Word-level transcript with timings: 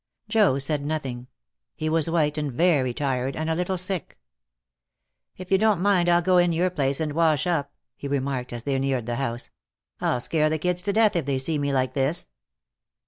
Joe 0.27 0.57
said 0.57 0.83
nothing. 0.83 1.27
He 1.75 1.87
was 1.87 2.09
white 2.09 2.35
and 2.35 2.51
very 2.51 2.91
tired, 2.91 3.35
and 3.35 3.51
a 3.51 3.55
little 3.55 3.77
sick. 3.77 4.17
"If 5.37 5.51
you 5.51 5.59
don't 5.59 5.79
mind 5.79 6.09
I'll 6.09 6.23
go 6.23 6.39
in 6.39 6.51
your 6.51 6.71
place 6.71 6.99
and 6.99 7.13
wash 7.13 7.45
up," 7.45 7.71
he 7.95 8.07
remarked, 8.07 8.51
as 8.51 8.63
they 8.63 8.79
neared 8.79 9.05
the 9.05 9.17
house. 9.17 9.51
"I'll 9.99 10.19
scare 10.19 10.49
the 10.49 10.57
kids 10.57 10.81
to 10.81 10.93
death 10.93 11.15
if 11.15 11.25
they 11.27 11.37
see 11.37 11.59
me 11.59 11.71
like 11.71 11.93
this." 11.93 12.29